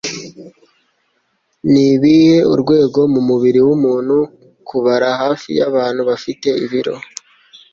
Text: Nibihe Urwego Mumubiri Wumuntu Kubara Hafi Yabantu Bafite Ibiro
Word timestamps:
Nibihe 1.71 2.37
Urwego 2.53 2.99
Mumubiri 3.13 3.59
Wumuntu 3.67 4.15
Kubara 4.67 5.07
Hafi 5.21 5.49
Yabantu 5.59 6.01
Bafite 6.09 6.47
Ibiro 6.65 6.95